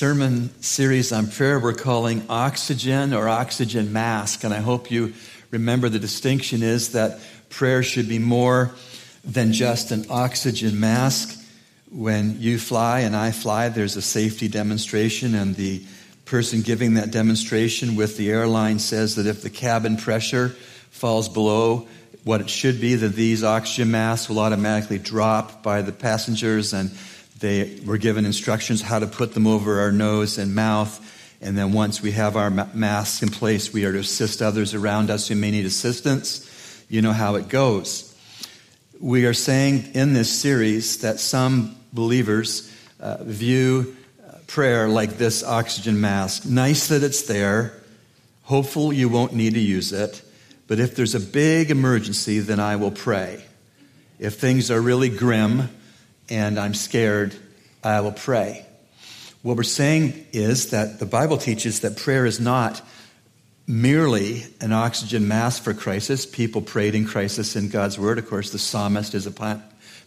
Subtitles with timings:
[0.00, 4.44] sermon series on prayer we're calling Oxygen or Oxygen Mask.
[4.44, 5.12] And I hope you
[5.50, 7.20] remember the distinction is that
[7.50, 8.74] prayer should be more
[9.24, 11.38] than just an oxygen mask.
[11.90, 15.84] When you fly and I fly, there's a safety demonstration, and the
[16.24, 20.48] person giving that demonstration with the airline says that if the cabin pressure
[20.88, 21.86] falls below
[22.24, 26.90] what it should be, that these oxygen masks will automatically drop by the passengers and
[27.40, 31.06] they were given instructions how to put them over our nose and mouth.
[31.40, 35.10] And then once we have our masks in place, we are to assist others around
[35.10, 36.46] us who may need assistance.
[36.88, 38.06] You know how it goes.
[39.00, 45.42] We are saying in this series that some believers uh, view uh, prayer like this
[45.42, 46.44] oxygen mask.
[46.44, 47.72] Nice that it's there.
[48.42, 50.20] Hopeful you won't need to use it.
[50.66, 53.42] But if there's a big emergency, then I will pray.
[54.18, 55.70] If things are really grim,
[56.30, 57.34] and I'm scared,
[57.82, 58.64] I will pray.
[59.42, 62.80] What we're saying is that the Bible teaches that prayer is not
[63.66, 66.26] merely an oxygen mask for crisis.
[66.26, 68.18] People prayed in crisis in God's Word.
[68.18, 69.30] Of course, the psalmist is a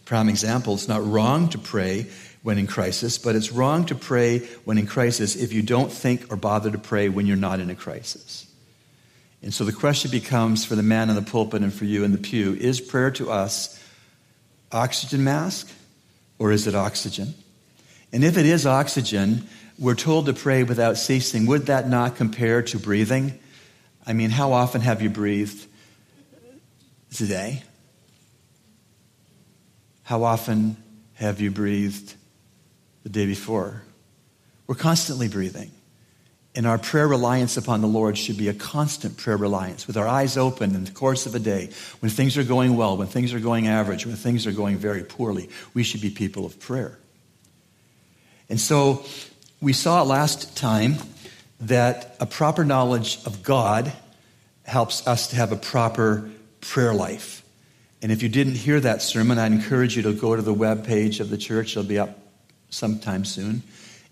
[0.04, 0.74] prime example.
[0.74, 2.06] It's not wrong to pray
[2.42, 6.30] when in crisis, but it's wrong to pray when in crisis if you don't think
[6.30, 8.46] or bother to pray when you're not in a crisis.
[9.42, 12.12] And so the question becomes for the man in the pulpit and for you in
[12.12, 13.82] the pew is prayer to us
[14.72, 15.70] oxygen mask
[16.38, 17.34] or is it oxygen?
[18.12, 19.46] And if it is oxygen,
[19.78, 21.46] we're told to pray without ceasing.
[21.46, 23.38] Would that not compare to breathing?
[24.06, 25.66] I mean, how often have you breathed
[27.12, 27.62] today?
[30.04, 30.76] How often
[31.14, 32.14] have you breathed
[33.02, 33.82] the day before?
[34.66, 35.70] We're constantly breathing.
[36.56, 40.06] And our prayer reliance upon the Lord should be a constant prayer reliance with our
[40.06, 41.70] eyes open in the course of a day.
[41.98, 45.02] When things are going well, when things are going average, when things are going very
[45.02, 46.96] poorly, we should be people of prayer.
[48.48, 49.04] And so
[49.60, 50.96] we saw last time
[51.60, 53.92] that a proper knowledge of God
[54.64, 57.42] helps us to have a proper prayer life.
[58.00, 60.86] And if you didn't hear that sermon, I'd encourage you to go to the web
[60.86, 61.72] page of the church.
[61.72, 62.16] It'll be up
[62.70, 63.62] sometime soon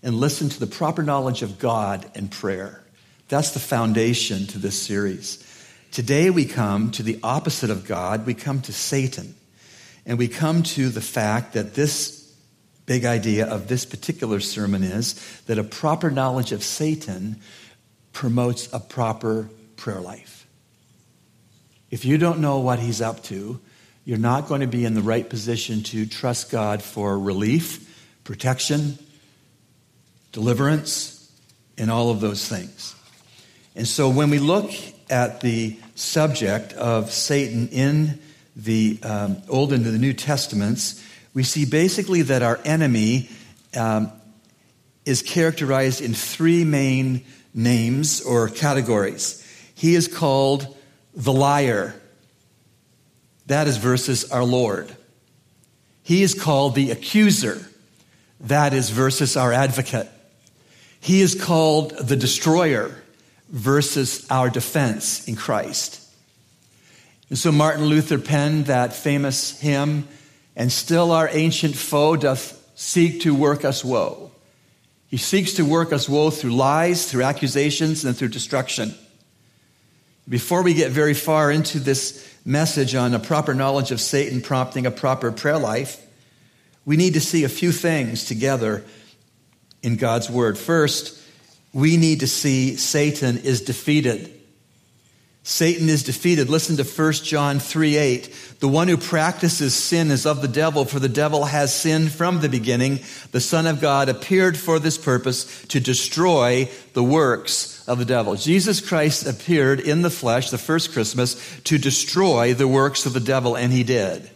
[0.03, 2.83] and listen to the proper knowledge of God and prayer.
[3.29, 5.43] That's the foundation to this series.
[5.91, 8.25] Today we come to the opposite of God.
[8.25, 9.33] We come to Satan.
[10.05, 12.19] And we come to the fact that this
[12.85, 15.13] big idea of this particular sermon is
[15.45, 17.39] that a proper knowledge of Satan
[18.11, 20.45] promotes a proper prayer life.
[21.89, 23.61] If you don't know what he's up to,
[24.03, 27.89] you're not going to be in the right position to trust God for relief,
[28.25, 28.97] protection,
[30.33, 31.31] deliverance,
[31.77, 32.93] and all of those things.
[33.75, 34.71] And so when we look
[35.09, 38.19] at the subject of Satan in
[38.55, 43.29] the um, Old and the New Testaments, we see basically that our enemy
[43.75, 44.11] um,
[45.05, 49.39] is characterized in three main names or categories.
[49.75, 50.75] He is called
[51.15, 51.95] the liar.
[53.47, 54.95] That is versus our Lord.
[56.03, 57.65] He is called the accuser.
[58.41, 60.09] That is versus our advocate.
[61.03, 62.95] He is called the destroyer
[63.49, 65.99] versus our defense in Christ.
[67.27, 70.07] And so Martin Luther penned that famous hymn,
[70.55, 74.31] and still our ancient foe doth seek to work us woe.
[75.09, 78.95] He seeks to work us woe through lies, through accusations, and through destruction.
[80.29, 84.85] Before we get very far into this message on a proper knowledge of Satan prompting
[84.85, 86.01] a proper prayer life,
[86.85, 88.85] we need to see a few things together
[89.83, 90.57] in God's word.
[90.57, 91.19] First,
[91.73, 94.31] we need to see Satan is defeated.
[95.45, 96.49] Satan is defeated.
[96.49, 98.55] Listen to 1 John 3 8.
[98.61, 102.39] The one who practices sin is of the devil, for the devil has sinned from
[102.39, 103.01] the beginning.
[103.31, 108.35] The Son of God appeared for this purpose to destroy the works of the devil.
[108.35, 113.19] Jesus Christ appeared in the flesh, the first Christmas, to destroy the works of the
[113.19, 114.29] devil, and he did.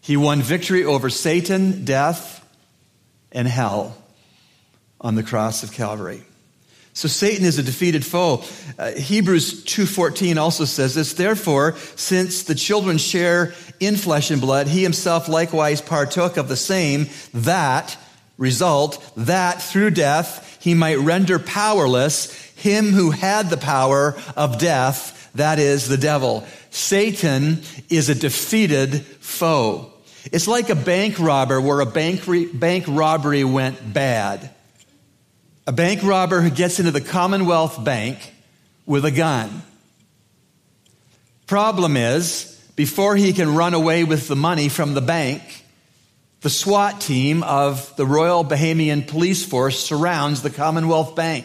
[0.00, 2.44] He won victory over Satan, death,
[3.30, 3.96] and hell
[5.06, 6.20] on the cross of Calvary.
[6.92, 8.42] So Satan is a defeated foe.
[8.76, 14.66] Uh, Hebrews 2:14 also says this, therefore, since the children share in flesh and blood,
[14.66, 17.96] he himself likewise partook of the same that
[18.36, 25.30] result that through death he might render powerless him who had the power of death,
[25.34, 26.44] that is the devil.
[26.70, 29.92] Satan is a defeated foe.
[30.32, 34.50] It's like a bank robber where a bank, re- bank robbery went bad.
[35.68, 38.32] A bank robber who gets into the Commonwealth Bank
[38.86, 39.62] with a gun.
[41.48, 45.42] Problem is, before he can run away with the money from the bank,
[46.42, 51.44] the SWAT team of the Royal Bahamian Police Force surrounds the Commonwealth Bank.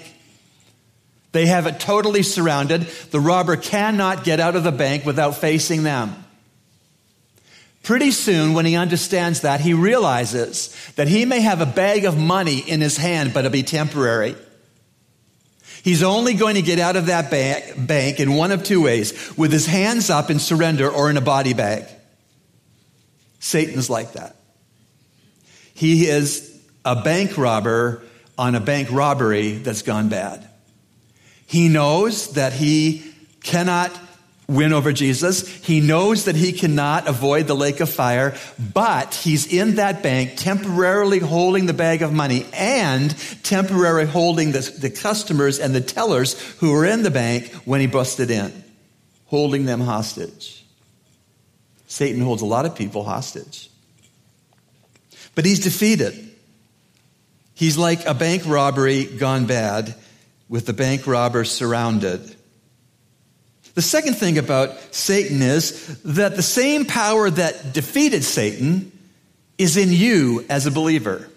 [1.31, 2.81] They have it totally surrounded.
[3.09, 6.13] The robber cannot get out of the bank without facing them.
[7.83, 12.17] Pretty soon, when he understands that, he realizes that he may have a bag of
[12.17, 14.35] money in his hand, but it'll be temporary.
[15.83, 19.51] He's only going to get out of that bank in one of two ways with
[19.51, 21.85] his hands up in surrender or in a body bag.
[23.39, 24.35] Satan's like that.
[25.73, 28.03] He is a bank robber
[28.37, 30.47] on a bank robbery that's gone bad.
[31.47, 33.03] He knows that he
[33.41, 33.91] cannot
[34.47, 35.47] win over Jesus.
[35.63, 38.35] He knows that he cannot avoid the lake of fire,
[38.73, 44.59] but he's in that bank temporarily holding the bag of money and temporarily holding the,
[44.79, 48.51] the customers and the tellers who were in the bank when he busted in,
[49.27, 50.65] holding them hostage.
[51.87, 53.69] Satan holds a lot of people hostage.
[55.35, 56.29] But he's defeated.
[57.53, 59.95] He's like a bank robbery gone bad
[60.49, 62.35] with the bank robber surrounded.
[63.73, 68.91] The second thing about Satan is that the same power that defeated Satan
[69.57, 71.29] is in you as a believer.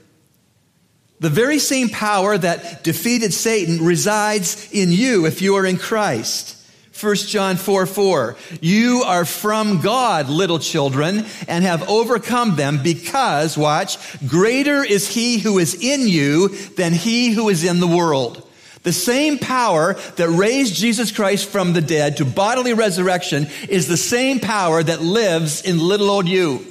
[1.20, 6.60] The very same power that defeated Satan resides in you if you are in Christ.
[7.00, 8.36] 1 John 4 4.
[8.60, 15.38] You are from God, little children, and have overcome them because, watch, greater is he
[15.38, 18.43] who is in you than he who is in the world.
[18.84, 23.96] The same power that raised Jesus Christ from the dead to bodily resurrection is the
[23.96, 26.66] same power that lives in little old you.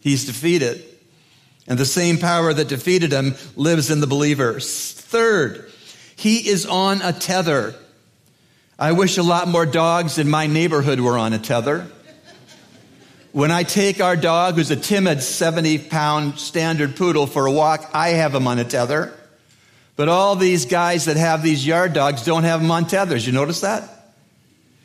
[0.00, 0.84] He's defeated.
[1.68, 4.92] And the same power that defeated him lives in the believers.
[4.92, 5.70] Third,
[6.16, 7.74] he is on a tether.
[8.78, 11.86] I wish a lot more dogs in my neighborhood were on a tether.
[13.30, 17.88] When I take our dog, who's a timid 70 pound standard poodle, for a walk,
[17.92, 19.12] I have him on a tether.
[19.96, 23.26] But all these guys that have these yard dogs don't have them on tethers.
[23.26, 23.90] You notice that?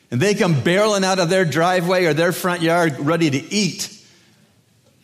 [0.10, 3.98] And they come barreling out of their driveway or their front yard ready to eat.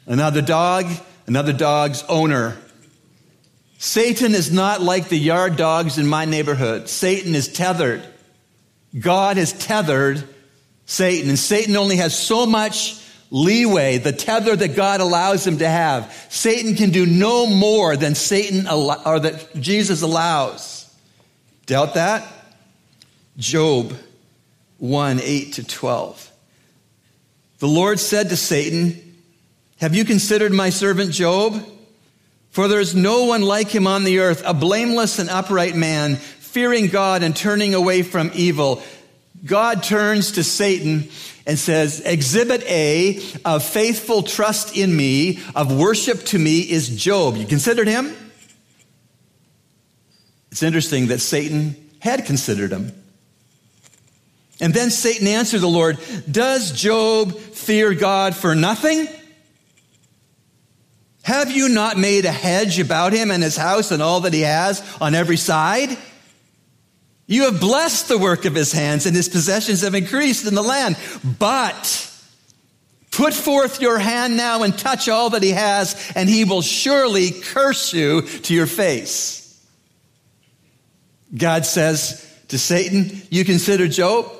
[0.05, 0.85] Another dog,
[1.27, 2.57] another dog's owner.
[3.77, 6.89] Satan is not like the yard dogs in my neighborhood.
[6.89, 8.03] Satan is tethered.
[8.97, 10.23] God has tethered
[10.85, 15.67] Satan, and Satan only has so much leeway, the tether that God allows him to
[15.67, 16.13] have.
[16.29, 20.93] Satan can do no more than Satan or that Jesus allows.
[21.65, 22.25] Doubt that?
[23.37, 23.93] Job
[24.79, 26.31] 1 8 to 12.
[27.59, 29.17] The Lord said to Satan,
[29.79, 31.63] Have you considered my servant Job?
[32.51, 36.15] For there is no one like him on the earth, a blameless and upright man,
[36.15, 38.81] fearing God and turning away from evil.
[39.45, 41.09] God turns to Satan
[41.45, 47.37] and says, Exhibit A of faithful trust in me, of worship to me, is Job.
[47.37, 48.15] You considered him?
[50.51, 52.91] It's interesting that Satan had considered him.
[54.59, 55.99] And then Satan answered the Lord,
[56.29, 59.07] Does Job fear God for nothing?
[61.21, 64.41] Have you not made a hedge about him and his house and all that he
[64.41, 65.97] has on every side?
[67.27, 70.63] You have blessed the work of his hands, and his possessions have increased in the
[70.63, 70.97] land.
[71.37, 72.11] But
[73.11, 77.31] put forth your hand now and touch all that he has, and he will surely
[77.31, 79.43] curse you to your face.
[81.35, 84.31] God says to Satan, You consider Job?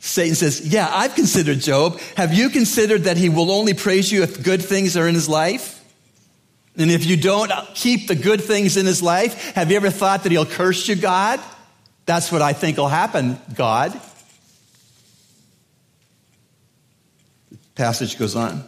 [0.00, 2.00] Satan says, Yeah, I've considered Job.
[2.16, 5.28] Have you considered that he will only praise you if good things are in his
[5.28, 5.78] life?
[6.76, 10.24] And if you don't keep the good things in his life, have you ever thought
[10.24, 11.38] that he'll curse you, God?
[12.06, 13.92] That's what I think will happen, God.
[17.50, 18.64] The passage goes on.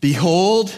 [0.00, 0.76] Behold,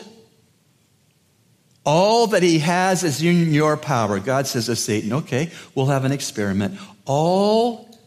[1.85, 4.21] all that he has is in your power.
[4.21, 6.79] God says to Satan, okay, we'll have an experiment.
[7.07, 7.99] All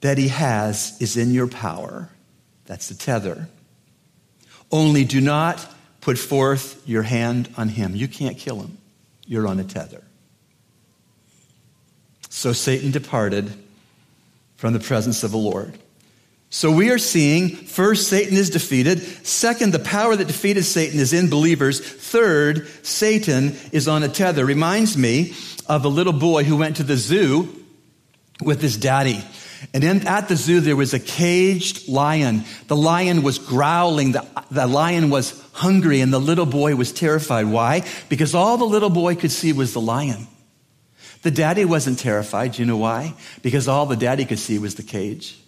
[0.00, 2.10] that he has is in your power.
[2.66, 3.48] That's the tether.
[4.70, 5.66] Only do not
[6.00, 7.94] put forth your hand on him.
[7.94, 8.78] You can't kill him
[9.26, 10.02] you're on a tether.
[12.28, 13.52] So Satan departed
[14.56, 15.78] from the presence of the Lord.
[16.50, 19.00] So we are seeing first, Satan is defeated.
[19.26, 21.80] Second, the power that defeated Satan is in believers.
[21.80, 24.44] Third, Satan is on a tether.
[24.44, 25.34] Reminds me
[25.66, 27.64] of a little boy who went to the zoo
[28.42, 29.24] with his daddy.
[29.72, 32.44] And in, at the zoo, there was a caged lion.
[32.68, 34.12] The lion was growling.
[34.12, 37.46] The, the lion was hungry, and the little boy was terrified.
[37.46, 37.86] Why?
[38.08, 40.26] Because all the little boy could see was the lion.
[41.22, 42.58] The daddy wasn't terrified.
[42.58, 43.14] You know why?
[43.42, 45.38] Because all the daddy could see was the cage.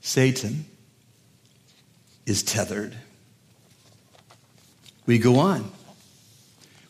[0.00, 0.64] Satan
[2.24, 2.96] is tethered.
[5.04, 5.70] We go on.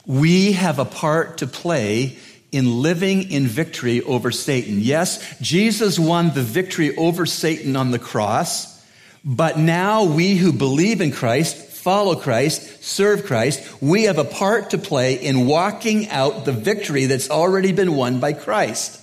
[0.07, 2.19] We have a part to play
[2.53, 4.81] in living in victory over Satan.
[4.81, 8.85] Yes, Jesus won the victory over Satan on the cross,
[9.25, 14.71] but now we who believe in Christ, follow Christ, serve Christ, we have a part
[14.71, 19.01] to play in walking out the victory that's already been won by Christ.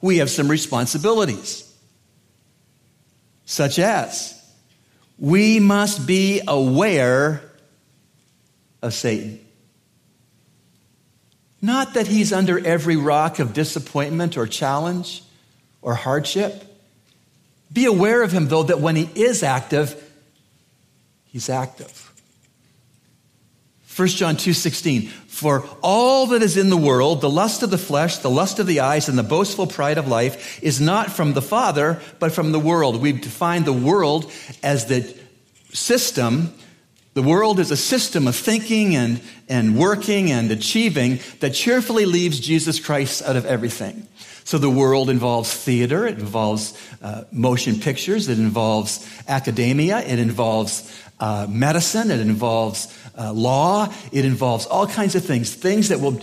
[0.00, 1.62] We have some responsibilities,
[3.44, 4.32] such as
[5.18, 7.42] we must be aware
[8.82, 9.45] of Satan.
[11.62, 15.22] Not that he's under every rock of disappointment or challenge
[15.82, 16.64] or hardship.
[17.72, 20.02] Be aware of him, though, that when he is active,
[21.24, 22.06] he's active.
[23.96, 28.18] 1 John 2:16 For all that is in the world the lust of the flesh
[28.18, 31.40] the lust of the eyes and the boastful pride of life is not from the
[31.40, 34.30] father but from the world we've defined the world
[34.62, 35.16] as the
[35.72, 36.52] system
[37.16, 42.38] the world is a system of thinking and, and working and achieving that cheerfully leaves
[42.38, 44.06] Jesus Christ out of everything.
[44.44, 50.94] So the world involves theater, it involves uh, motion pictures, it involves academia, it involves
[51.18, 56.20] uh, medicine, it involves uh, law, it involves all kinds of things, things that will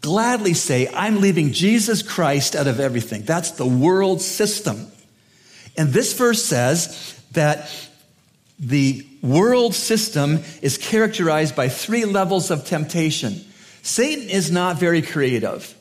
[0.00, 3.22] gladly say, I'm leaving Jesus Christ out of everything.
[3.22, 4.86] That's the world system.
[5.76, 7.68] And this verse says that
[8.58, 13.44] the world system is characterized by three levels of temptation.
[13.82, 15.74] Satan is not very creative.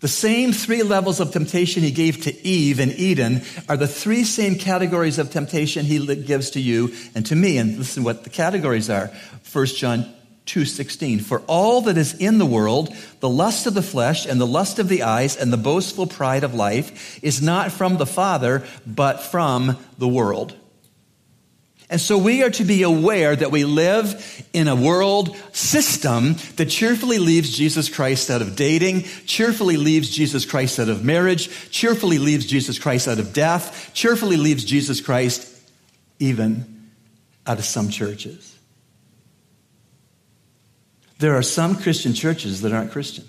[0.00, 4.24] The same three levels of temptation he gave to Eve in Eden are the three
[4.24, 7.56] same categories of temptation he gives to you and to me.
[7.58, 9.10] And listen what the categories are.
[9.50, 10.06] 1 John
[10.46, 14.46] 2:16 For all that is in the world the lust of the flesh and the
[14.46, 18.62] lust of the eyes and the boastful pride of life is not from the father
[18.86, 20.54] but from the world
[21.90, 26.70] and so we are to be aware that we live in a world system that
[26.70, 32.18] cheerfully leaves Jesus Christ out of dating, cheerfully leaves Jesus Christ out of marriage, cheerfully
[32.18, 35.50] leaves Jesus Christ out of death, cheerfully leaves Jesus Christ
[36.18, 36.90] even
[37.46, 38.56] out of some churches.
[41.18, 43.24] There are some Christian churches that aren't Christian.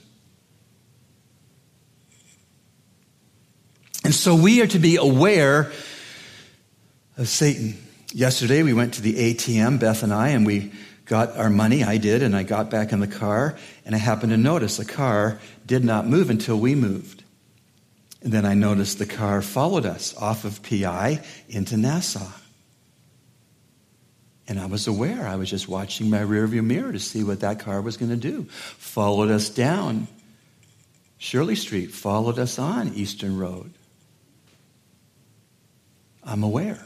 [4.06, 5.72] And so we are to be aware
[7.18, 7.85] of Satan.
[8.16, 10.72] Yesterday, we went to the ATM, Beth and I, and we
[11.04, 11.84] got our money.
[11.84, 14.86] I did, and I got back in the car, and I happened to notice the
[14.86, 17.26] car did not move until we moved.
[18.22, 22.32] And then I noticed the car followed us off of PI into Nassau.
[24.48, 25.28] And I was aware.
[25.28, 28.16] I was just watching my rearview mirror to see what that car was going to
[28.16, 28.44] do.
[28.44, 30.08] Followed us down
[31.18, 33.74] Shirley Street, followed us on Eastern Road.
[36.24, 36.80] I'm aware.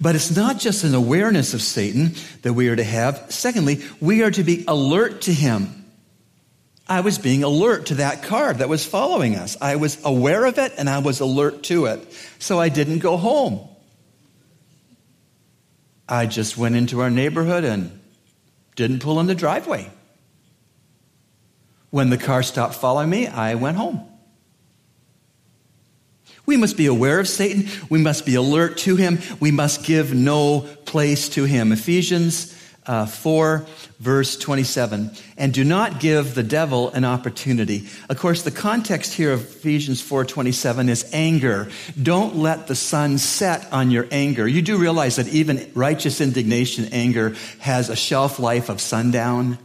[0.00, 3.26] But it's not just an awareness of Satan that we are to have.
[3.28, 5.84] Secondly, we are to be alert to him.
[6.88, 9.56] I was being alert to that car that was following us.
[9.60, 12.12] I was aware of it and I was alert to it.
[12.38, 13.68] So I didn't go home.
[16.08, 18.00] I just went into our neighborhood and
[18.76, 19.90] didn't pull in the driveway.
[21.90, 24.06] When the car stopped following me, I went home.
[26.46, 27.68] We must be aware of Satan.
[27.90, 29.18] We must be alert to him.
[29.40, 31.72] We must give no place to him.
[31.72, 33.66] Ephesians uh, 4,
[33.98, 35.10] verse 27.
[35.36, 37.88] And do not give the devil an opportunity.
[38.08, 41.68] Of course, the context here of Ephesians 4.27 is anger.
[42.00, 44.46] Don't let the sun set on your anger.
[44.46, 49.58] You do realize that even righteous indignation, anger, has a shelf life of sundown.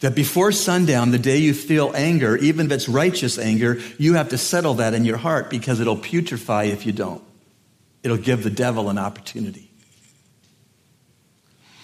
[0.00, 4.30] That before sundown, the day you feel anger, even if it's righteous anger, you have
[4.30, 7.22] to settle that in your heart because it'll putrefy if you don't.
[8.02, 9.70] It'll give the devil an opportunity.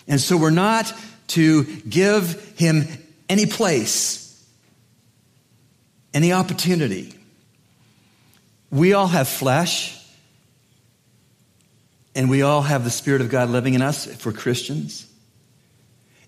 [0.08, 0.92] And so we're not
[1.28, 2.84] to give him
[3.28, 4.22] any place,
[6.14, 7.12] any opportunity.
[8.70, 9.98] We all have flesh,
[12.14, 15.06] and we all have the Spirit of God living in us if we're Christians.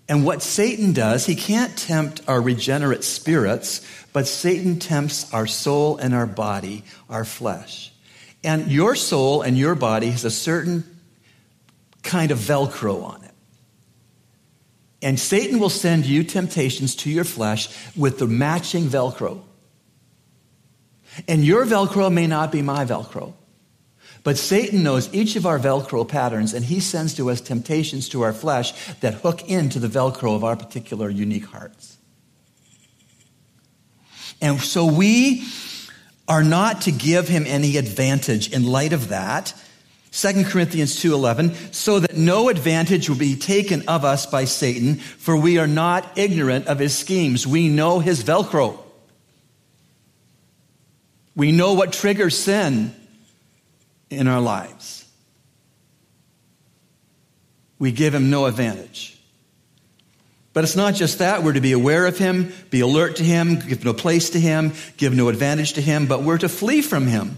[0.09, 5.97] And what Satan does, he can't tempt our regenerate spirits, but Satan tempts our soul
[5.97, 7.93] and our body, our flesh.
[8.43, 10.83] And your soul and your body has a certain
[12.01, 13.31] kind of Velcro on it.
[15.03, 19.43] And Satan will send you temptations to your flesh with the matching Velcro.
[21.27, 23.33] And your Velcro may not be my Velcro.
[24.23, 28.21] But Satan knows each of our Velcro patterns, and he sends to us temptations to
[28.21, 31.97] our flesh that hook into the Velcro of our particular unique hearts.
[34.41, 35.45] And so we
[36.27, 39.53] are not to give him any advantage in light of that.
[40.11, 45.37] 2 Corinthians 2:11 so that no advantage will be taken of us by Satan for
[45.37, 48.79] we are not ignorant of his schemes we know his velcro
[51.35, 52.95] we know what triggers sin
[54.09, 55.05] in our lives
[57.77, 59.19] we give him no advantage
[60.51, 61.43] but it's not just that.
[61.43, 64.73] We're to be aware of him, be alert to him, give no place to him,
[64.97, 67.37] give no advantage to him, but we're to flee from him.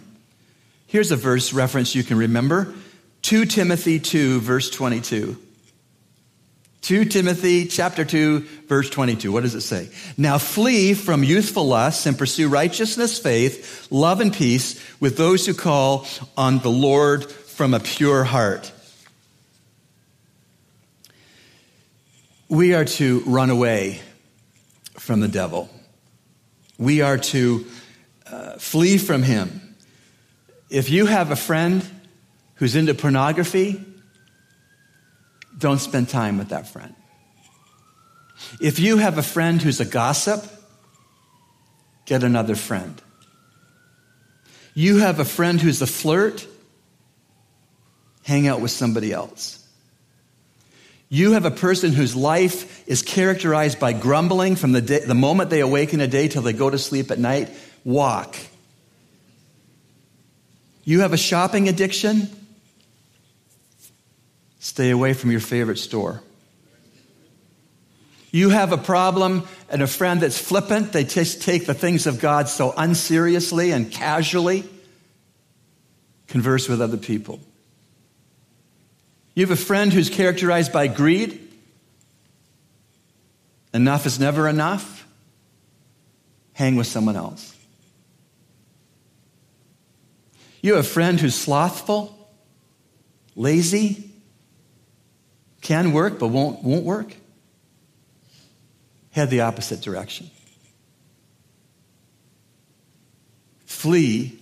[0.87, 2.73] Here's a verse reference you can remember
[3.21, 5.37] 2 Timothy 2, verse 22.
[6.81, 9.31] 2 Timothy chapter 2 verse 22.
[9.31, 9.89] What does it say?
[10.17, 15.53] Now flee from youthful lusts and pursue righteousness, faith, love and peace with those who
[15.53, 18.71] call on the Lord from a pure heart.
[22.49, 24.01] We are to run away
[24.97, 25.69] from the devil.
[26.79, 27.65] We are to
[28.25, 29.75] uh, flee from him.
[30.71, 31.85] If you have a friend
[32.55, 33.85] who's into pornography,
[35.61, 36.93] don't spend time with that friend.
[38.59, 40.43] If you have a friend who's a gossip,
[42.05, 43.01] get another friend.
[44.73, 46.45] You have a friend who's a flirt,
[48.23, 49.57] hang out with somebody else.
[51.09, 55.49] You have a person whose life is characterized by grumbling from the, day, the moment
[55.49, 57.49] they awaken a day till they go to sleep at night.
[57.83, 58.35] Walk.
[60.85, 62.29] You have a shopping addiction.
[64.61, 66.21] Stay away from your favorite store.
[68.29, 70.93] You have a problem and a friend that's flippant.
[70.93, 74.63] They just take the things of God so unseriously and casually.
[76.27, 77.39] Converse with other people.
[79.33, 81.39] You have a friend who's characterized by greed.
[83.73, 85.07] Enough is never enough.
[86.53, 87.55] Hang with someone else.
[90.61, 92.15] You have a friend who's slothful,
[93.35, 94.10] lazy,
[95.61, 97.15] can work but won't, won't work.
[99.11, 100.29] Head the opposite direction.
[103.65, 104.39] Flee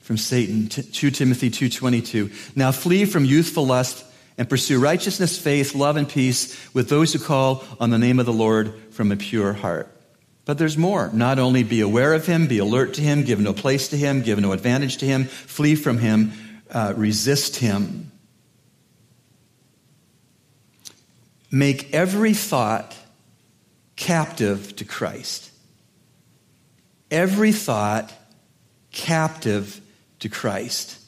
[0.00, 0.68] from Satan.
[0.68, 2.30] 2 Timothy 2:22.
[2.56, 4.04] Now flee from youthful lust
[4.36, 8.26] and pursue righteousness, faith, love and peace with those who call on the name of
[8.26, 9.88] the Lord from a pure heart.
[10.44, 11.10] But there's more.
[11.12, 14.22] Not only be aware of him, be alert to him, give no place to him,
[14.22, 16.32] give no advantage to him, flee from him,
[16.70, 18.11] uh, resist him.
[21.52, 22.96] Make every thought
[23.94, 25.50] captive to Christ.
[27.10, 28.10] Every thought
[28.90, 29.80] captive
[30.20, 30.98] to Christ.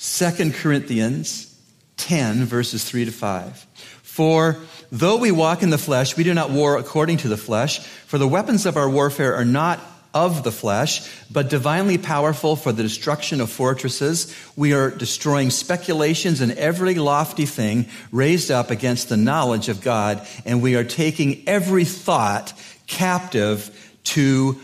[0.00, 1.54] 2 Corinthians
[1.98, 3.66] 10, verses 3 to 5.
[4.02, 4.56] For
[4.90, 8.16] though we walk in the flesh, we do not war according to the flesh, for
[8.16, 9.80] the weapons of our warfare are not
[10.26, 14.34] of the flesh, but divinely powerful for the destruction of fortresses.
[14.56, 20.26] We are destroying speculations and every lofty thing raised up against the knowledge of God,
[20.44, 22.52] and we are taking every thought
[22.86, 24.60] captive to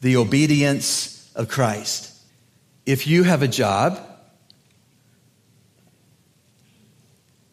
[0.00, 2.12] the obedience of Christ.
[2.86, 4.00] If you have a job,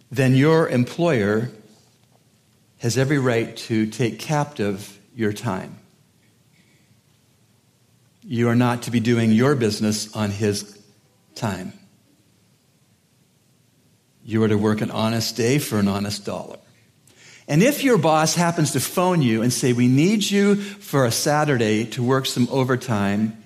[0.10, 1.50] then your employer
[2.80, 5.81] has every right to take captive your time.
[8.24, 10.78] You are not to be doing your business on his
[11.36, 11.74] time.
[14.24, 16.58] You are to work an honest day for an honest dollar.
[17.48, 21.12] And if your boss happens to phone you and say, We need you for a
[21.12, 23.38] Saturday to work some overtime,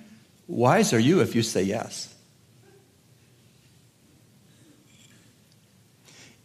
[0.46, 2.14] Wise are you if you say yes.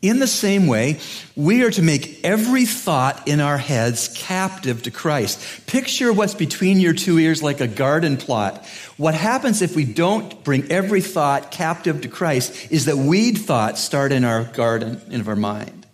[0.01, 0.99] In the same way,
[1.35, 5.67] we are to make every thought in our heads captive to Christ.
[5.67, 8.65] Picture what's between your two ears like a garden plot.
[8.97, 13.79] What happens if we don't bring every thought captive to Christ is that weed thoughts
[13.79, 15.85] start in our garden, in our mind.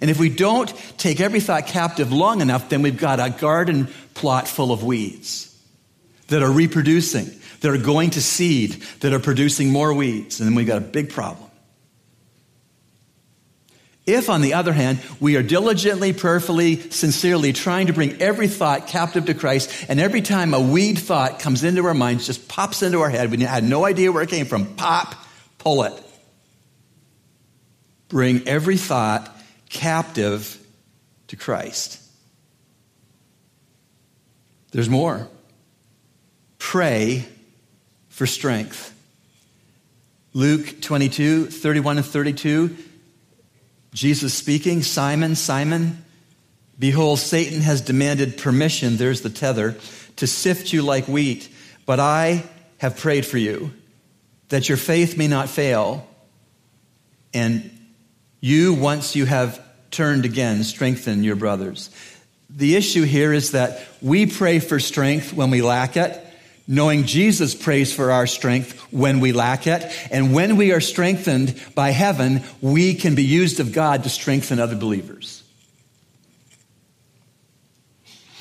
[0.00, 3.88] And if we don't take every thought captive long enough, then we've got a garden
[4.14, 5.52] plot full of weeds
[6.28, 10.54] that are reproducing that are going to seed, that are producing more weeds, and then
[10.54, 11.45] we've got a big problem.
[14.06, 18.86] If, on the other hand, we are diligently, prayerfully, sincerely trying to bring every thought
[18.86, 22.84] captive to Christ, and every time a weed thought comes into our minds, just pops
[22.84, 25.16] into our head, we had no idea where it came from, pop,
[25.58, 25.92] pull it.
[28.08, 29.28] Bring every thought
[29.68, 30.64] captive
[31.26, 32.00] to Christ.
[34.70, 35.26] There's more.
[36.58, 37.26] Pray
[38.08, 38.92] for strength.
[40.32, 42.76] Luke 22, 31 and 32,
[43.96, 46.04] Jesus speaking, Simon, Simon,
[46.78, 49.74] behold, Satan has demanded permission, there's the tether,
[50.16, 51.48] to sift you like wheat,
[51.86, 52.44] but I
[52.76, 53.72] have prayed for you
[54.50, 56.06] that your faith may not fail.
[57.32, 57.70] And
[58.40, 61.88] you, once you have turned again, strengthen your brothers.
[62.50, 66.22] The issue here is that we pray for strength when we lack it,
[66.68, 69.84] knowing Jesus prays for our strength when we lack it.
[70.10, 74.58] And when we are strengthened by heaven, we can be used of God to strengthen
[74.58, 75.42] other believers.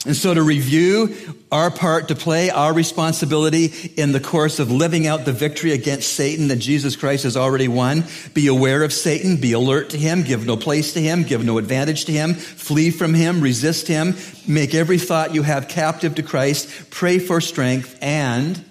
[0.06, 1.16] And so, to review
[1.52, 3.66] our part to play, our responsibility
[3.98, 7.68] in the course of living out the victory against Satan that Jesus Christ has already
[7.68, 8.04] won,
[8.36, 11.58] be aware of Satan, be alert to him, give no place to him, give no
[11.58, 14.16] advantage to him, flee from him, resist him,
[14.48, 18.64] make every thought you have captive to Christ, pray for strength, and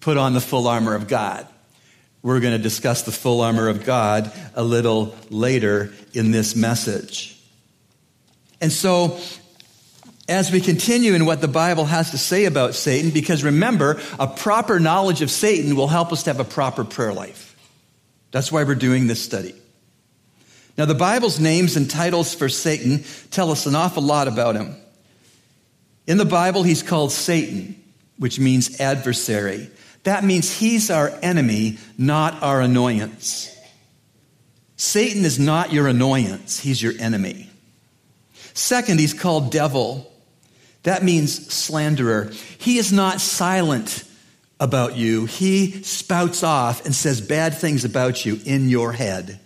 [0.00, 1.46] put on the full armor of God.
[2.20, 7.40] We're going to discuss the full armor of God a little later in this message.
[8.60, 9.20] And so,
[10.28, 14.26] as we continue in what the Bible has to say about Satan, because remember, a
[14.26, 17.56] proper knowledge of Satan will help us to have a proper prayer life.
[18.30, 19.54] That's why we're doing this study.
[20.76, 24.76] Now, the Bible's names and titles for Satan tell us an awful lot about him.
[26.06, 27.82] In the Bible, he's called Satan,
[28.18, 29.70] which means adversary.
[30.04, 33.54] That means he's our enemy, not our annoyance.
[34.76, 37.50] Satan is not your annoyance, he's your enemy.
[38.54, 40.10] Second, he's called devil.
[40.82, 42.30] That means slanderer.
[42.58, 44.04] He is not silent
[44.60, 49.38] about you, he spouts off and says bad things about you in your head.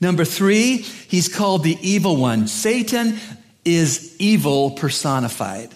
[0.00, 2.48] Number three, he's called the evil one.
[2.48, 3.18] Satan
[3.64, 5.74] is evil personified.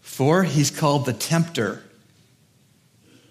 [0.00, 1.82] Four, he's called the tempter.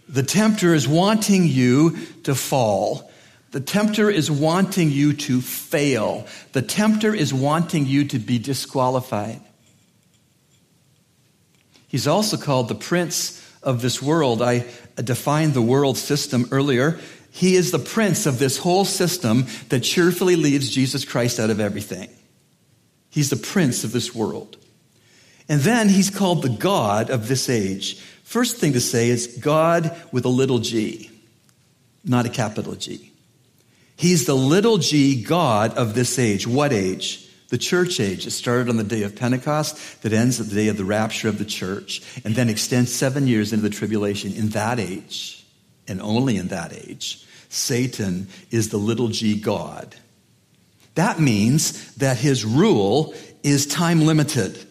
[0.07, 3.08] The tempter is wanting you to fall.
[3.51, 6.27] The tempter is wanting you to fail.
[6.51, 9.41] The tempter is wanting you to be disqualified.
[11.87, 14.43] He's also called the prince of this world.
[14.43, 16.99] I defined the world system earlier.
[17.31, 21.59] He is the prince of this whole system that cheerfully leaves Jesus Christ out of
[21.59, 22.09] everything.
[23.09, 24.57] He's the prince of this world.
[25.47, 27.99] And then he's called the God of this age.
[28.23, 31.09] First thing to say is God with a little g,
[32.03, 33.11] not a capital G.
[33.99, 36.47] He's the little g God of this age.
[36.47, 37.27] What age?
[37.49, 38.25] The church age.
[38.25, 41.27] It started on the day of Pentecost, that ends at the day of the rapture
[41.27, 44.31] of the church, and then extends seven years into the tribulation.
[44.31, 45.45] In that age,
[45.85, 49.93] and only in that age, Satan is the little g God.
[50.95, 54.65] That means that his rule is time limited.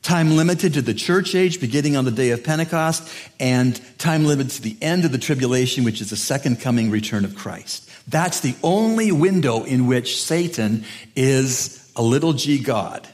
[0.00, 3.06] Time limited to the church age beginning on the day of Pentecost,
[3.38, 7.26] and time limited to the end of the tribulation, which is the second coming return
[7.26, 7.83] of Christ.
[8.06, 10.84] That's the only window in which Satan
[11.16, 13.08] is a little g God.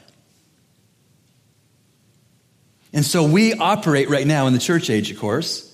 [2.93, 5.67] And so we operate right now in the church age, of course.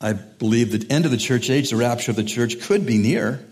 [0.00, 2.96] I believe the end of the church age, the rapture of the church, could be
[2.96, 3.44] near.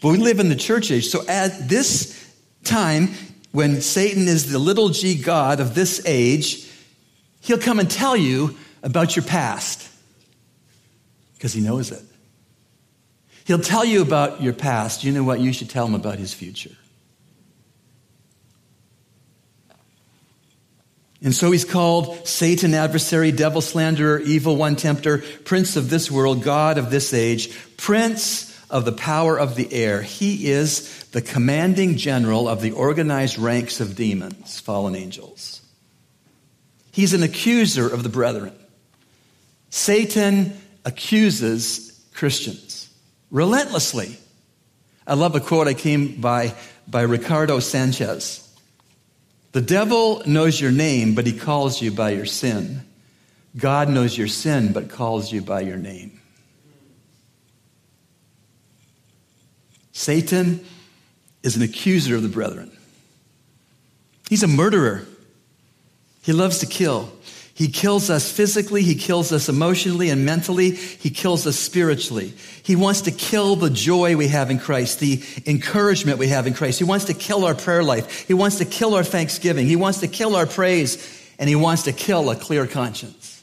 [0.00, 1.06] But we live in the church age.
[1.06, 2.18] So at this
[2.64, 3.10] time,
[3.52, 6.68] when Satan is the little g God of this age,
[7.42, 9.88] he'll come and tell you about your past
[11.34, 12.02] because he knows it.
[13.44, 15.04] He'll tell you about your past.
[15.04, 15.40] You know what?
[15.40, 16.76] You should tell him about his future.
[21.24, 26.42] And so he's called Satan, adversary, devil, slanderer, evil one, tempter, prince of this world,
[26.42, 30.02] God of this age, prince of the power of the air.
[30.02, 35.60] He is the commanding general of the organized ranks of demons, fallen angels.
[36.90, 38.54] He's an accuser of the brethren.
[39.70, 42.71] Satan accuses Christians
[43.32, 44.16] relentlessly.
[45.04, 46.54] I love a quote I came by
[46.86, 48.38] by Ricardo Sanchez.
[49.50, 52.82] The devil knows your name, but he calls you by your sin.
[53.56, 56.20] God knows your sin, but calls you by your name.
[59.92, 60.64] Satan
[61.42, 62.72] is an accuser of the brethren.
[64.28, 65.06] He's a murderer.
[66.22, 67.12] He loves to kill.
[67.54, 72.32] He kills us physically, he kills us emotionally and mentally, he kills us spiritually.
[72.62, 76.54] He wants to kill the joy we have in Christ, the encouragement we have in
[76.54, 76.78] Christ.
[76.78, 78.26] He wants to kill our prayer life.
[78.26, 79.66] He wants to kill our thanksgiving.
[79.66, 83.42] He wants to kill our praise, and he wants to kill a clear conscience.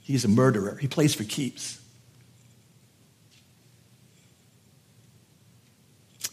[0.00, 0.76] He's a murderer.
[0.76, 1.80] He plays for keeps.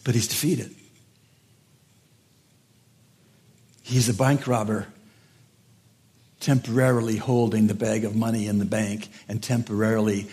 [0.04, 0.74] But he's defeated.
[3.82, 4.86] He's a bank robber
[6.40, 10.28] temporarily holding the bag of money in the bank and temporarily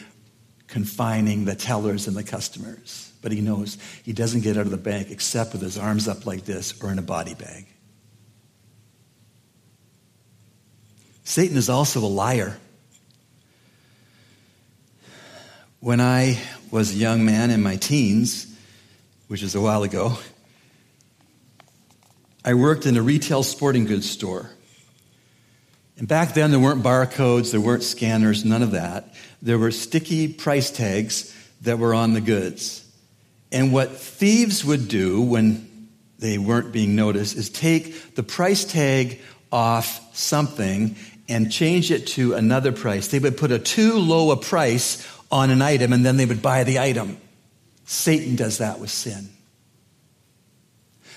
[0.67, 3.11] confining the tellers and the customers.
[3.21, 6.25] But he knows he doesn't get out of the bank except with his arms up
[6.25, 7.67] like this or in a body bag.
[11.23, 12.57] Satan is also a liar.
[15.81, 16.39] When I
[16.71, 18.47] was a young man in my teens,
[19.27, 20.17] which is a while ago,
[22.45, 24.49] I worked in a retail sporting goods store.
[25.97, 29.13] And back then, there weren't barcodes, there weren't scanners, none of that.
[29.41, 32.85] There were sticky price tags that were on the goods.
[33.51, 39.19] And what thieves would do when they weren't being noticed is take the price tag
[39.51, 40.95] off something
[41.29, 43.07] and change it to another price.
[43.07, 46.41] They would put a too low a price on an item and then they would
[46.41, 47.17] buy the item.
[47.85, 49.29] Satan does that with sin.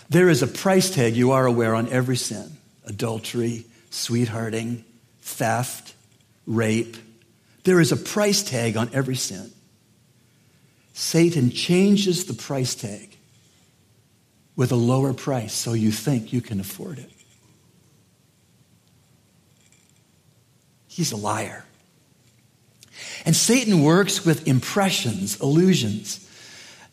[0.09, 4.85] There is a price tag you are aware on every sin adultery, sweethearting,
[5.21, 5.95] theft,
[6.47, 6.97] rape.
[7.65, 9.51] There is a price tag on every sin.
[10.95, 13.17] Satan changes the price tag
[14.57, 17.11] with a lower price so you think you can afford it.
[20.89, 21.65] He's a liar.
[23.25, 26.29] And Satan works with impressions, illusions.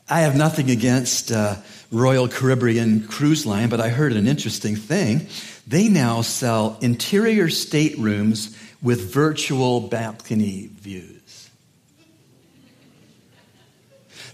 [0.10, 1.56] I have nothing against uh,
[1.92, 5.28] Royal Caribbean Cruise Line, but I heard an interesting thing.
[5.68, 11.50] They now sell interior staterooms with virtual balcony views.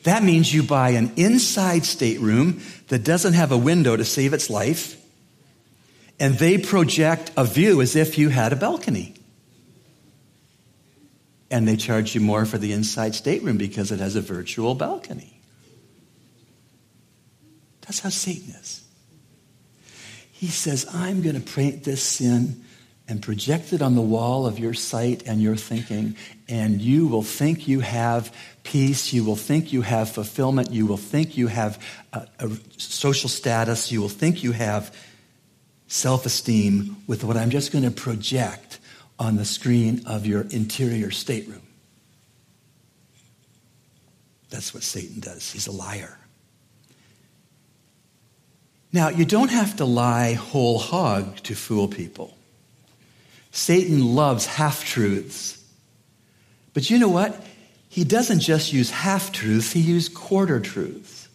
[0.03, 4.49] That means you buy an inside stateroom that doesn't have a window to save its
[4.49, 5.01] life,
[6.19, 9.15] and they project a view as if you had a balcony.
[11.49, 15.39] And they charge you more for the inside stateroom because it has a virtual balcony.
[17.81, 18.82] That's how Satan is.
[20.43, 22.65] He says, I'm going to paint this sin
[23.07, 26.17] and project it on the wall of your sight and your thinking,
[26.49, 30.97] and you will think you have peace, you will think you have fulfillment, you will
[30.97, 34.93] think you have a, a social status, you will think you have
[35.87, 38.79] self esteem with what I'm just going to project
[39.17, 41.65] on the screen of your interior stateroom.
[44.49, 45.53] That's what Satan does.
[45.53, 46.17] He's a liar.
[48.93, 52.37] Now, you don't have to lie whole hog to fool people.
[53.51, 55.63] Satan loves half truths.
[56.75, 57.43] But you know what?
[57.89, 61.27] He doesn't just use half truths, he uses quarter truths.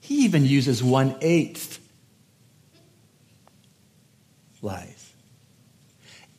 [0.00, 1.78] He even uses one eighth
[4.60, 5.12] lies.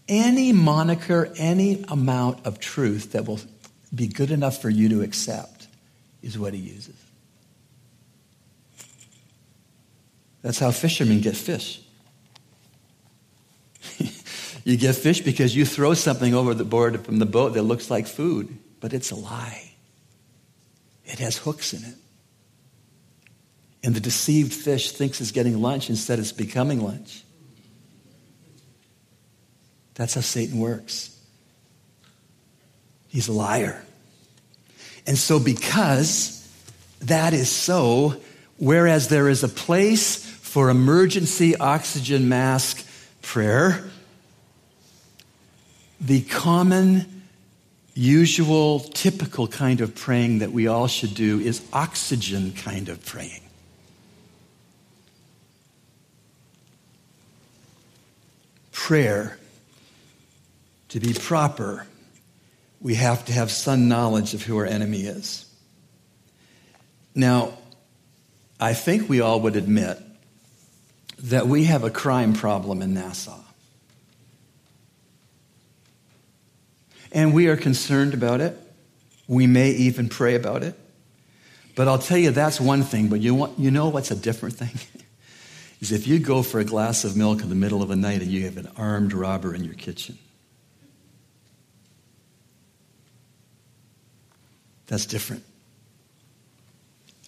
[0.08, 3.40] Any moniker, any amount of truth that will
[3.94, 5.68] be good enough for you to accept
[6.22, 7.05] is what he uses.
[10.46, 11.82] That's how fishermen get fish.
[14.64, 17.90] you get fish because you throw something over the board from the boat that looks
[17.90, 19.72] like food, but it's a lie.
[21.04, 21.96] It has hooks in it.
[23.84, 27.24] And the deceived fish thinks it's getting lunch instead it's becoming lunch.
[29.96, 31.20] That's how Satan works.
[33.08, 33.84] He's a liar.
[35.08, 36.48] And so, because
[37.02, 38.22] that is so,
[38.58, 40.25] whereas there is a place
[40.56, 42.88] for emergency oxygen mask
[43.22, 43.84] prayer,
[46.00, 47.24] the common,
[47.94, 53.42] usual, typical kind of praying that we all should do is oxygen kind of praying.
[58.72, 59.38] Prayer,
[60.88, 61.86] to be proper,
[62.80, 65.54] we have to have some knowledge of who our enemy is.
[67.14, 67.58] Now,
[68.58, 70.05] I think we all would admit
[71.26, 73.40] that we have a crime problem in Nassau.
[77.12, 78.58] And we are concerned about it.
[79.28, 80.78] We may even pray about it.
[81.76, 83.08] But I'll tell you, that's one thing.
[83.08, 84.70] But you, want, you know what's a different thing?
[85.82, 88.22] is if you go for a glass of milk in the middle of the night
[88.22, 90.18] and you have an armed robber in your kitchen.
[94.88, 95.44] That's different.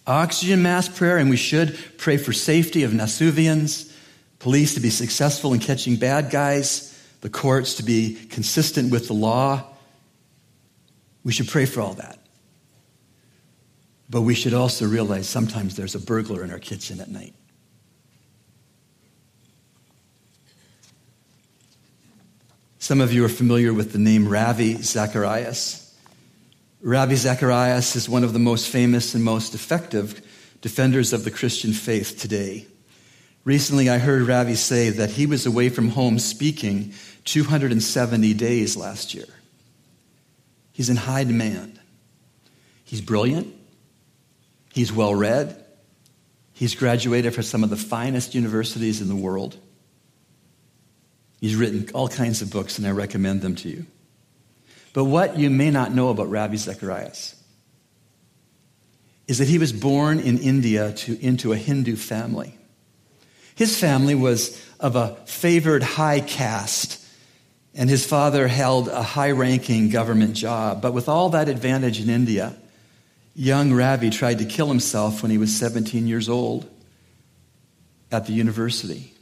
[0.06, 3.87] Oxygen mask prayer, and we should pray for safety of Nassauvians,
[4.38, 9.14] police to be successful in catching bad guys, the courts to be consistent with the
[9.14, 9.64] law.
[11.24, 12.18] We should pray for all that.
[14.10, 17.34] But we should also realize sometimes there's a burglar in our kitchen at night.
[22.78, 25.84] Some of you are familiar with the name Ravi Zacharias.
[26.80, 30.22] Ravi Zacharias is one of the most famous and most effective
[30.62, 32.66] defenders of the Christian faith today.
[33.48, 36.92] Recently, I heard Ravi say that he was away from home speaking
[37.24, 39.24] 270 days last year.
[40.70, 41.80] He's in high demand.
[42.84, 43.54] He's brilliant.
[44.74, 45.64] He's well read.
[46.52, 49.56] He's graduated from some of the finest universities in the world.
[51.40, 53.86] He's written all kinds of books, and I recommend them to you.
[54.92, 57.42] But what you may not know about Ravi Zacharias
[59.26, 62.57] is that he was born in India to, into a Hindu family.
[63.58, 67.04] His family was of a favored high caste,
[67.74, 70.80] and his father held a high ranking government job.
[70.80, 72.54] But with all that advantage in India,
[73.34, 76.70] young Ravi tried to kill himself when he was 17 years old
[78.12, 79.12] at the university.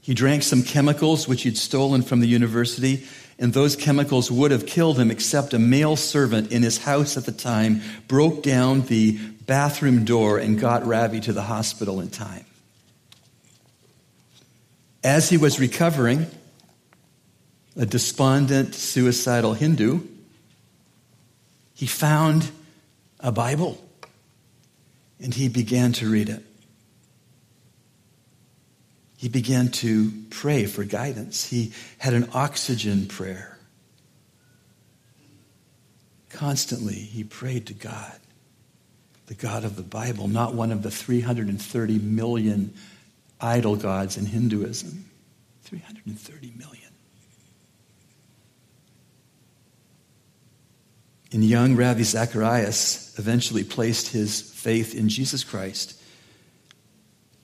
[0.00, 3.06] He drank some chemicals which he'd stolen from the university,
[3.38, 7.26] and those chemicals would have killed him, except a male servant in his house at
[7.26, 12.46] the time broke down the bathroom door and got Ravi to the hospital in time.
[15.04, 16.26] As he was recovering,
[17.76, 20.00] a despondent, suicidal Hindu,
[21.74, 22.50] he found
[23.20, 23.80] a Bible
[25.20, 26.42] and he began to read it
[29.24, 31.46] he began to pray for guidance.
[31.46, 33.56] He had an oxygen prayer.
[36.28, 38.18] Constantly, he prayed to God,
[39.24, 42.74] the God of the Bible, not one of the 330 million
[43.44, 45.04] idol gods in Hinduism.
[45.64, 46.80] 330 million.
[51.32, 56.00] And young Ravi Zacharias eventually placed his faith in Jesus Christ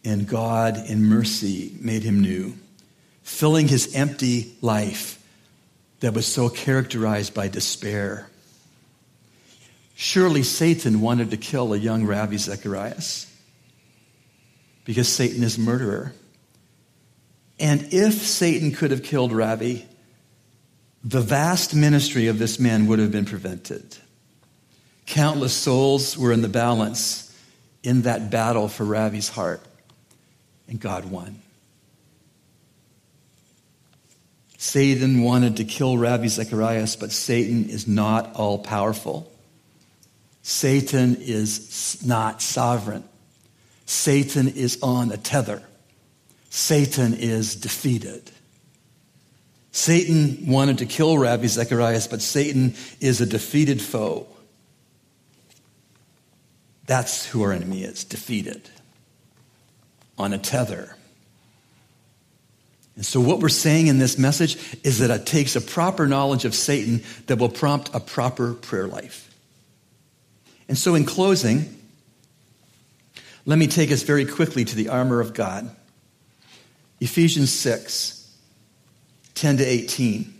[0.05, 2.55] and God, in mercy, made him new,
[3.23, 5.23] filling his empty life
[6.01, 8.31] that was so characterized by despair.
[9.95, 13.30] Surely Satan wanted to kill a young Ravi Zacharias
[14.91, 16.13] because Satan is murderer.
[17.61, 19.87] And if Satan could have killed Ravi,
[21.05, 23.97] the vast ministry of this man would have been prevented.
[25.07, 27.33] Countless souls were in the balance
[27.85, 29.63] in that battle for Ravi's heart
[30.67, 31.41] and God won.
[34.59, 39.31] Satan wanted to kill Ravi Zacharias, but Satan is not all powerful.
[40.43, 43.05] Satan is not sovereign.
[43.91, 45.65] Satan is on a tether.
[46.49, 48.31] Satan is defeated.
[49.73, 54.29] Satan wanted to kill Ravi Zacharias, but Satan is a defeated foe.
[56.87, 58.71] That's who our enemy is defeated
[60.17, 60.95] on a tether.
[62.95, 66.45] And so, what we're saying in this message is that it takes a proper knowledge
[66.45, 69.35] of Satan that will prompt a proper prayer life.
[70.69, 71.80] And so, in closing,
[73.51, 75.69] let me take us very quickly to the armor of God.
[77.01, 78.17] Ephesians 6
[79.35, 80.33] 10 to 18.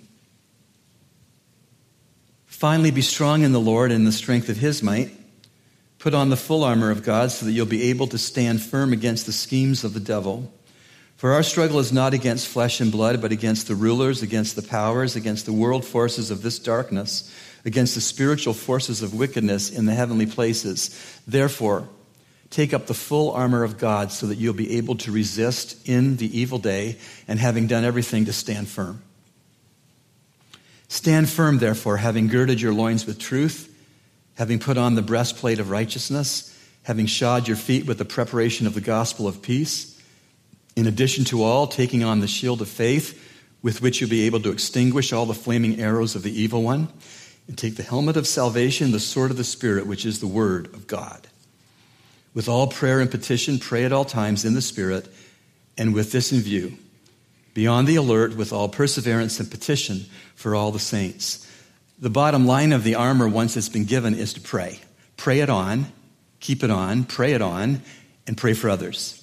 [2.47, 5.11] Finally, be strong in the Lord and in the strength of his might.
[5.99, 8.93] Put on the full armor of God so that you'll be able to stand firm
[8.93, 10.53] against the schemes of the devil.
[11.17, 14.63] For our struggle is not against flesh and blood, but against the rulers, against the
[14.63, 19.87] powers, against the world forces of this darkness, against the spiritual forces of wickedness in
[19.87, 21.21] the heavenly places.
[21.27, 21.89] Therefore,
[22.51, 26.17] take up the full armor of God so that you'll be able to resist in
[26.17, 29.03] the evil day and having done everything to stand firm.
[30.89, 33.71] Stand firm, therefore, having girded your loins with truth
[34.41, 38.73] having put on the breastplate of righteousness, having shod your feet with the preparation of
[38.73, 40.01] the gospel of peace,
[40.75, 43.23] in addition to all, taking on the shield of faith,
[43.63, 46.89] with which you'll be able to extinguish all the flaming arrows of the evil one,
[47.49, 50.69] and take the helmet of salvation, the sword of the Spirit, which is the word
[50.69, 51.27] of God.
[52.33, 55.09] With all prayer and petition, pray at all times in the Spirit,
[55.77, 56.77] and with this in view,
[57.55, 61.47] be on the alert with all perseverance and petition for all the saints
[62.01, 64.81] the bottom line of the armor, once it's been given, is to pray.
[65.19, 65.87] Pray it on,
[66.41, 67.83] keep it on, pray it on,
[68.27, 69.17] and pray for others.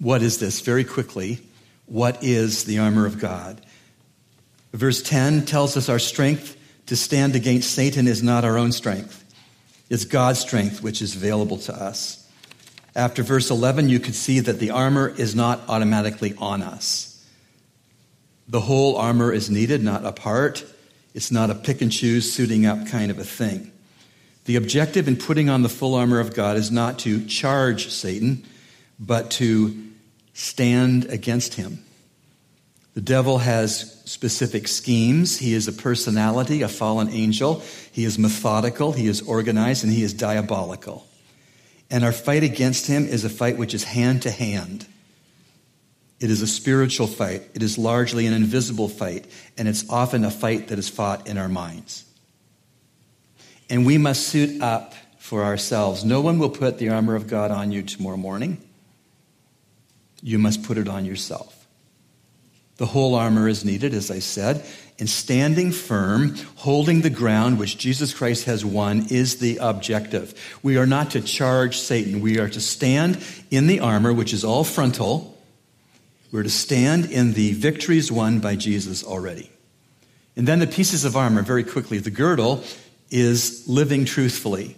[0.00, 0.60] What is this?
[0.60, 1.40] Very quickly,
[1.86, 3.60] what is the armor of God?
[4.72, 9.24] Verse 10 tells us our strength to stand against Satan is not our own strength,
[9.90, 12.28] it's God's strength which is available to us.
[12.94, 17.24] After verse 11, you could see that the armor is not automatically on us.
[18.48, 20.64] The whole armor is needed, not a part.
[21.14, 23.72] It's not a pick and choose, suiting up kind of a thing.
[24.46, 28.46] The objective in putting on the full armor of God is not to charge Satan,
[28.98, 29.76] but to
[30.32, 31.84] stand against him.
[32.98, 35.38] The devil has specific schemes.
[35.38, 37.62] He is a personality, a fallen angel.
[37.92, 41.06] He is methodical, he is organized, and he is diabolical.
[41.92, 44.84] And our fight against him is a fight which is hand to hand.
[46.18, 47.44] It is a spiritual fight.
[47.54, 49.26] It is largely an invisible fight,
[49.56, 52.04] and it's often a fight that is fought in our minds.
[53.70, 56.04] and we must suit up for ourselves.
[56.04, 58.58] No one will put the armor of God on you tomorrow morning.
[60.20, 61.57] You must put it on yourself.
[62.78, 64.64] The whole armor is needed, as I said,
[65.00, 70.32] and standing firm, holding the ground which Jesus Christ has won, is the objective.
[70.62, 72.20] We are not to charge Satan.
[72.20, 75.36] We are to stand in the armor, which is all frontal.
[76.30, 79.50] We're to stand in the victories won by Jesus already.
[80.36, 81.98] And then the pieces of armor, very quickly.
[81.98, 82.62] The girdle
[83.10, 84.76] is living truthfully.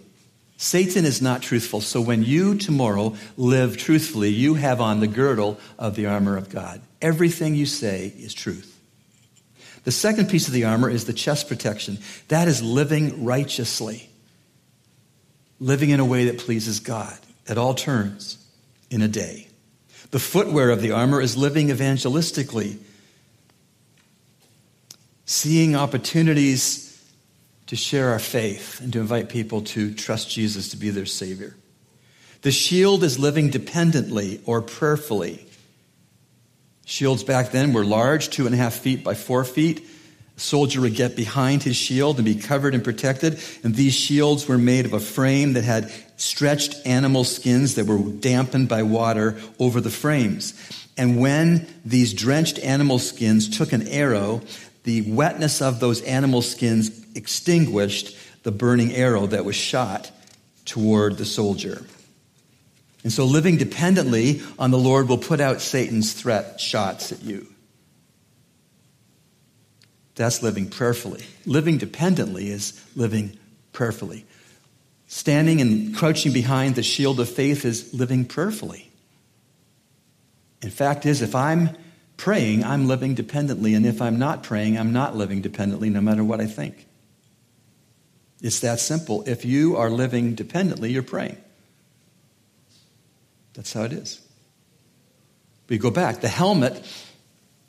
[0.57, 1.81] Satan is not truthful.
[1.81, 6.49] So when you tomorrow live truthfully, you have on the girdle of the armor of
[6.49, 6.81] God.
[7.01, 8.79] Everything you say is truth.
[9.83, 11.97] The second piece of the armor is the chest protection.
[12.27, 14.09] That is living righteously,
[15.59, 18.37] living in a way that pleases God at all turns
[18.89, 19.47] in a day.
[20.11, 22.77] The footwear of the armor is living evangelistically,
[25.25, 26.87] seeing opportunities
[27.67, 31.55] to share our faith and to invite people to trust Jesus to be their Savior.
[32.41, 35.45] The shield is living dependently or prayerfully.
[36.91, 39.87] Shields back then were large, two and a half feet by four feet.
[40.35, 43.39] A soldier would get behind his shield and be covered and protected.
[43.63, 47.97] And these shields were made of a frame that had stretched animal skins that were
[47.97, 50.53] dampened by water over the frames.
[50.97, 54.41] And when these drenched animal skins took an arrow,
[54.83, 60.11] the wetness of those animal skins extinguished the burning arrow that was shot
[60.65, 61.85] toward the soldier.
[63.03, 67.47] And so living dependently on the Lord will put out Satan's threat shots at you.
[70.15, 71.23] That's living prayerfully.
[71.45, 73.37] Living dependently is living
[73.73, 74.25] prayerfully.
[75.07, 78.91] Standing and crouching behind the shield of faith is living prayerfully.
[80.61, 81.75] In fact is if I'm
[82.17, 86.23] praying, I'm living dependently, and if I'm not praying, I'm not living dependently no matter
[86.23, 86.85] what I think.
[88.41, 89.23] It's that simple.
[89.25, 91.40] If you are living dependently, you're praying.
[93.53, 94.21] That's how it is.
[95.69, 96.21] We go back.
[96.21, 96.83] The helmet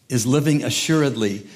[0.09, 1.47] is living assuredly.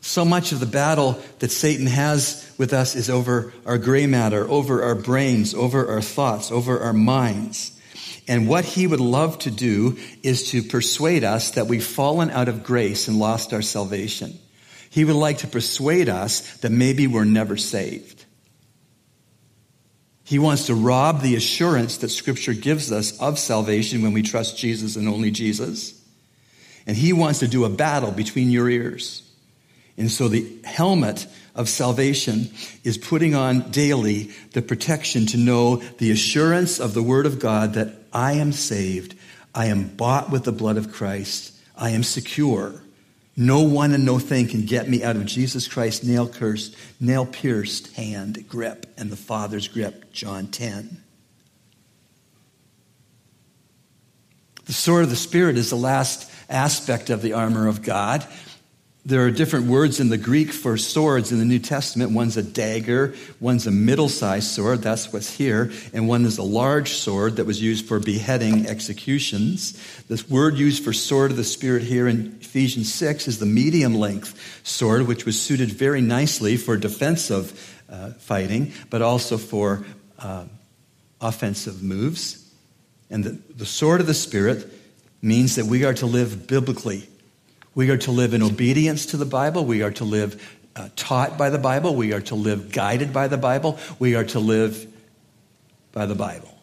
[0.00, 4.48] So much of the battle that Satan has with us is over our gray matter,
[4.48, 7.72] over our brains, over our thoughts, over our minds.
[8.28, 12.48] And what he would love to do is to persuade us that we've fallen out
[12.48, 14.38] of grace and lost our salvation.
[14.90, 18.15] He would like to persuade us that maybe we're never saved.
[20.26, 24.58] He wants to rob the assurance that Scripture gives us of salvation when we trust
[24.58, 26.02] Jesus and only Jesus.
[26.84, 29.22] And he wants to do a battle between your ears.
[29.96, 32.50] And so the helmet of salvation
[32.82, 37.74] is putting on daily the protection to know the assurance of the Word of God
[37.74, 39.14] that I am saved,
[39.54, 42.82] I am bought with the blood of Christ, I am secure.
[43.36, 47.26] No one and no thing can get me out of Jesus Christ's nail cursed, nail
[47.26, 51.02] pierced hand grip and the Father's grip, John 10.
[54.64, 58.26] The sword of the Spirit is the last aspect of the armor of God.
[59.06, 62.10] There are different words in the Greek for swords in the New Testament.
[62.10, 66.42] One's a dagger, one's a middle sized sword, that's what's here, and one is a
[66.42, 69.80] large sword that was used for beheading executions.
[70.08, 73.94] This word used for sword of the Spirit here in Ephesians 6 is the medium
[73.94, 79.86] length sword, which was suited very nicely for defensive uh, fighting, but also for
[80.18, 80.46] uh,
[81.20, 82.52] offensive moves.
[83.08, 84.68] And the, the sword of the Spirit
[85.22, 87.08] means that we are to live biblically
[87.76, 89.64] we are to live in obedience to the Bible.
[89.64, 91.94] We are to live uh, taught by the Bible.
[91.94, 93.78] We are to live guided by the Bible.
[93.98, 94.86] We are to live
[95.92, 96.58] by the Bible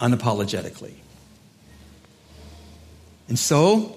[0.00, 0.94] unapologetically.
[3.28, 3.96] And so,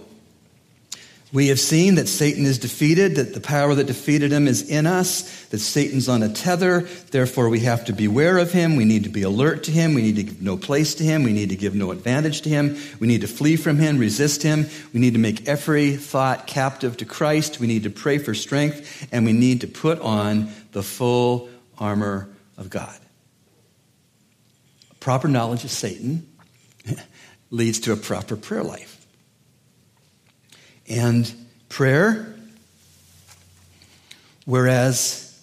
[1.31, 4.87] we have seen that Satan is defeated, that the power that defeated him is in
[4.87, 6.81] us, that Satan's on a tether.
[7.11, 8.75] Therefore, we have to beware of him.
[8.75, 9.93] We need to be alert to him.
[9.93, 11.21] We need to give no place to him.
[11.21, 12.77] We need to give no advantage to him.
[12.99, 14.65] We need to flee from him, resist him.
[14.91, 17.59] We need to make every thought captive to Christ.
[17.59, 22.27] We need to pray for strength, and we need to put on the full armor
[22.57, 22.97] of God.
[24.99, 26.27] Proper knowledge of Satan
[27.51, 28.98] leads to a proper prayer life.
[30.89, 31.31] And
[31.69, 32.35] prayer,
[34.45, 35.39] whereas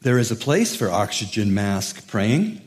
[0.00, 2.60] there is a place for oxygen mask praying,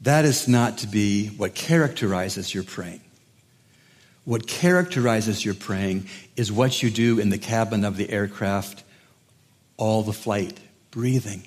[0.00, 3.00] that is not to be what characterizes your praying.
[4.24, 8.82] What characterizes your praying is what you do in the cabin of the aircraft
[9.76, 10.58] all the flight,
[10.90, 11.42] breathing,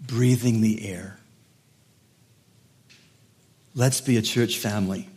[0.00, 1.18] breathing the air.
[3.74, 5.09] Let's be a church family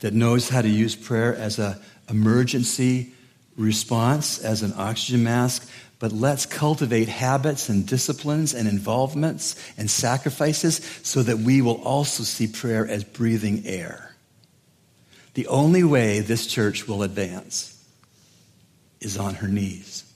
[0.00, 1.76] that knows how to use prayer as an
[2.08, 3.12] emergency
[3.56, 10.76] response, as an oxygen mask, but let's cultivate habits and disciplines and involvements and sacrifices
[11.02, 14.16] so that we will also see prayer as breathing air.
[15.34, 17.76] The only way this church will advance
[19.00, 20.09] is on her knees.